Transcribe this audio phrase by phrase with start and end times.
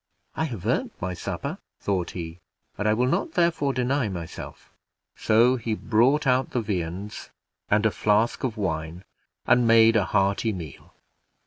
[0.33, 2.39] "I have earned my supper," thought he,
[2.75, 4.73] "and I will not, therefore, deny myself."
[5.15, 7.29] So ho brought out the viands
[7.69, 9.03] and a flask of wine,
[9.45, 10.95] and made a hearty meal.